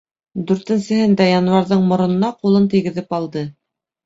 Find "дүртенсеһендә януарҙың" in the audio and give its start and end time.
0.51-1.83